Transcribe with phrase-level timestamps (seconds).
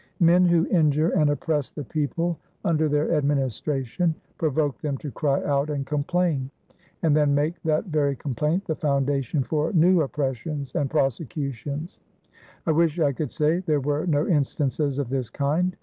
[0.19, 5.69] Men who injure and oppress the people under their administration provoke them to cry out
[5.69, 6.49] and complain,
[7.03, 11.99] and then make that very complaint the foundation for new oppressions and prosecutions.
[12.65, 15.77] I wish I could say there were no instances of this kind.